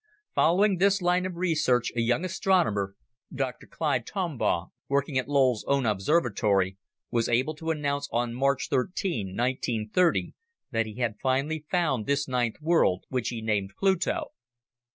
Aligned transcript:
Following 0.33 0.79
this 0.79 0.99
line 0.99 1.27
of 1.27 1.35
research, 1.35 1.91
a 1.95 2.01
young 2.01 2.25
astronomer, 2.25 2.95
Dr. 3.31 3.67
Clyde 3.67 4.07
Tombaugh, 4.07 4.69
working 4.89 5.19
at 5.19 5.27
Lowell's 5.27 5.63
own 5.67 5.85
observatory, 5.85 6.79
was 7.11 7.29
able 7.29 7.53
to 7.57 7.69
announce 7.69 8.09
on 8.11 8.33
March 8.33 8.67
13, 8.67 9.27
1930, 9.37 10.33
that 10.71 10.87
he 10.87 10.95
had 10.95 11.19
finally 11.21 11.65
found 11.69 12.07
this 12.07 12.27
ninth 12.27 12.55
world, 12.63 13.05
which 13.09 13.29
he 13.29 13.43
named 13.43 13.73
Pluto. 13.77 14.31